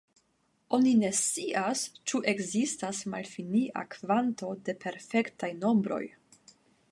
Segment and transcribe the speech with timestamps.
[0.77, 6.03] Oni ne scias, ĉu ekzistas malfinia kvanto de perfektaj nombroj.